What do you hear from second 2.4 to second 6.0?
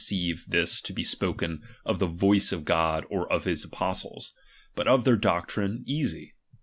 f>f God or of his apostles; but of their doctrine,